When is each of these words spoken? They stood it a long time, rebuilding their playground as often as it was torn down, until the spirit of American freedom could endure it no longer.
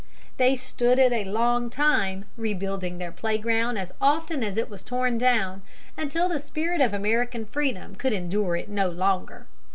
They 0.37 0.55
stood 0.55 0.97
it 0.97 1.11
a 1.11 1.25
long 1.29 1.69
time, 1.69 2.25
rebuilding 2.35 2.97
their 2.97 3.11
playground 3.11 3.77
as 3.77 3.91
often 4.01 4.43
as 4.43 4.57
it 4.57 4.67
was 4.67 4.83
torn 4.83 5.19
down, 5.19 5.61
until 5.95 6.27
the 6.27 6.39
spirit 6.39 6.81
of 6.81 6.91
American 6.91 7.45
freedom 7.45 7.93
could 7.93 8.11
endure 8.11 8.55
it 8.55 8.67
no 8.67 8.89
longer. 8.89 9.45